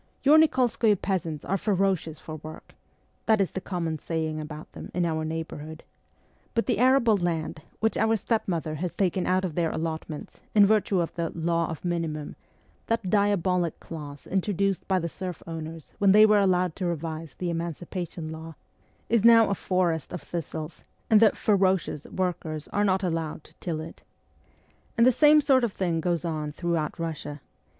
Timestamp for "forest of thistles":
19.53-20.83